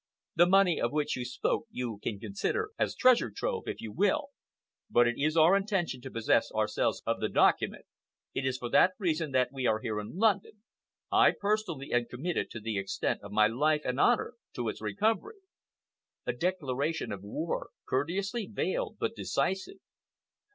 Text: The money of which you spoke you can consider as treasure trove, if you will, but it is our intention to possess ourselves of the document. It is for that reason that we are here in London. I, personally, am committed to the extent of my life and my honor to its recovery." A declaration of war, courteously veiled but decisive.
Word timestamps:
The 0.35 0.47
money 0.47 0.81
of 0.81 0.91
which 0.91 1.15
you 1.15 1.23
spoke 1.23 1.67
you 1.69 1.99
can 2.01 2.19
consider 2.19 2.71
as 2.79 2.95
treasure 2.95 3.29
trove, 3.29 3.67
if 3.67 3.81
you 3.81 3.91
will, 3.91 4.29
but 4.89 5.07
it 5.07 5.13
is 5.21 5.37
our 5.37 5.55
intention 5.55 6.01
to 6.01 6.09
possess 6.09 6.51
ourselves 6.53 7.03
of 7.05 7.19
the 7.19 7.29
document. 7.29 7.85
It 8.33 8.43
is 8.43 8.57
for 8.57 8.67
that 8.71 8.93
reason 8.97 9.29
that 9.33 9.51
we 9.51 9.67
are 9.67 9.79
here 9.79 9.99
in 9.99 10.17
London. 10.17 10.63
I, 11.11 11.33
personally, 11.39 11.93
am 11.93 12.05
committed 12.07 12.49
to 12.49 12.59
the 12.59 12.79
extent 12.79 13.21
of 13.21 13.31
my 13.31 13.45
life 13.45 13.81
and 13.85 13.97
my 13.97 14.13
honor 14.13 14.33
to 14.55 14.69
its 14.69 14.81
recovery." 14.81 15.37
A 16.25 16.33
declaration 16.33 17.11
of 17.11 17.21
war, 17.21 17.69
courteously 17.87 18.47
veiled 18.47 18.97
but 18.99 19.15
decisive. 19.15 19.77